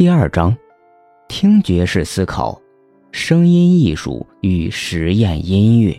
[0.00, 0.56] 第二章，
[1.28, 2.58] 听觉式思考，
[3.12, 5.94] 声音艺术与实验音乐。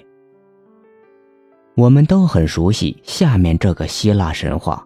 [1.75, 4.83] 我们都很熟悉下面这个希腊神话：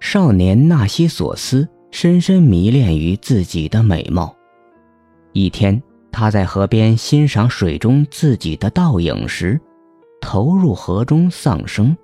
[0.00, 4.36] 少年纳西索斯深深迷恋于自己的美貌。
[5.32, 5.82] 一天，
[6.12, 9.58] 他在河边欣赏水中自己的倒影时，
[10.20, 11.96] 投入河中丧生。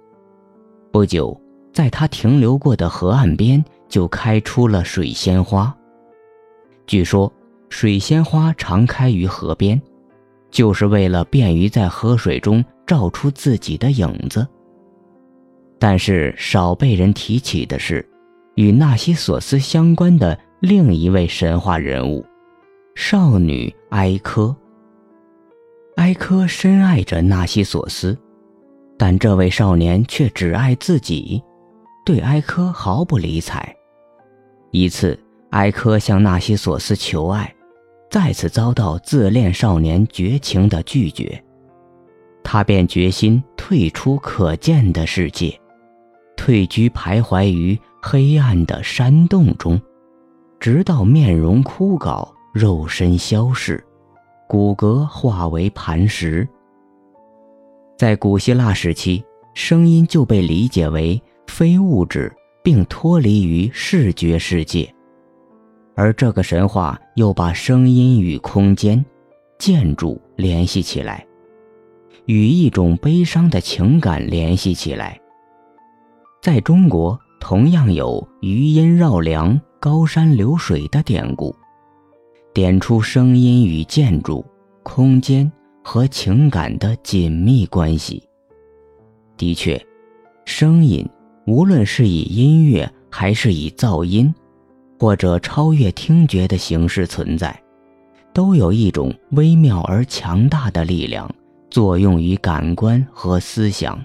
[0.90, 1.38] 不久，
[1.74, 5.76] 在他停留过的河岸边就开出了水仙花。
[6.86, 7.32] 据说，
[7.68, 9.80] 水仙花常开于河边，
[10.50, 14.46] 就是为了便于在河水中照出自己的影子。
[15.78, 18.08] 但是少被人提起的是，
[18.54, 22.24] 与纳西索斯相关的另一位神话人物——
[22.94, 24.54] 少女埃科。
[25.96, 28.16] 埃科深爱着纳西索斯，
[28.96, 31.42] 但这位少年却只爱自己，
[32.04, 33.74] 对埃科毫不理睬。
[34.70, 35.18] 一次。
[35.56, 37.50] 埃科向纳西索斯求爱，
[38.10, 41.42] 再次遭到自恋少年绝情的拒绝，
[42.44, 45.58] 他便决心退出可见的世界，
[46.36, 49.80] 退居徘徊于黑暗的山洞中，
[50.60, 53.82] 直到面容枯槁，肉身消逝，
[54.46, 56.46] 骨骼化为磐石。
[57.96, 62.30] 在古希腊时期，声音就被理解为非物质，
[62.62, 64.92] 并脱离于视觉世界。
[65.96, 69.02] 而这个神话又把声音与空间、
[69.58, 71.26] 建筑联系起来，
[72.26, 75.18] 与一种悲伤的情感联系起来。
[76.42, 81.56] 在中国，同样有“余音绕梁，高山流水”的典故，
[82.52, 84.44] 点出声音与建筑、
[84.82, 85.50] 空间
[85.82, 88.22] 和情感的紧密关系。
[89.38, 89.82] 的确，
[90.44, 91.08] 声音
[91.46, 94.32] 无论是以音乐还是以噪音。
[94.98, 97.58] 或者超越听觉的形式存在，
[98.32, 101.30] 都有一种微妙而强大的力量
[101.70, 104.02] 作用于感官和思想。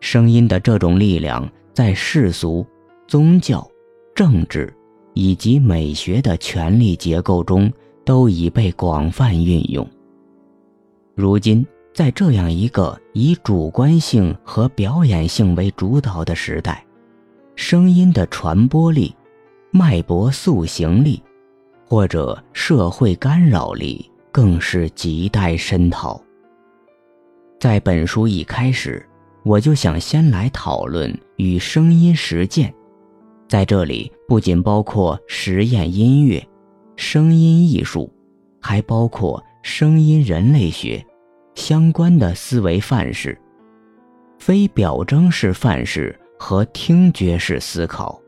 [0.00, 2.64] 声音的这种力量在世俗、
[3.06, 3.66] 宗教、
[4.14, 4.72] 政治
[5.14, 7.72] 以及美学的权力结构中
[8.04, 9.86] 都已被广泛运用。
[11.14, 16.84] 如今，在这样一个以主观性和表演性为主导的时代，
[17.54, 19.14] 声音的传播力。
[19.76, 21.22] 脉搏塑形力，
[21.84, 26.20] 或者社会干扰力，更是亟待深讨。
[27.60, 29.06] 在本书一开始，
[29.44, 32.72] 我就想先来讨论与声音实践，
[33.48, 36.42] 在这里不仅包括实验音乐、
[36.96, 38.12] 声音艺术，
[38.60, 41.04] 还包括声音人类学
[41.54, 43.38] 相关的思维范式、
[44.38, 48.20] 非表征式范式和听觉式思考。